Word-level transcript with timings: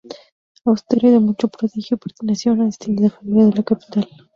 Austero 0.65 1.05
y 1.09 1.11
de 1.11 1.19
mucho 1.19 1.47
prodigio, 1.47 1.95
perteneció 1.95 2.51
a 2.51 2.55
una 2.55 2.65
distinguida 2.65 3.11
familia 3.11 3.45
de 3.45 3.51
la 3.57 3.63
capital. 3.63 4.09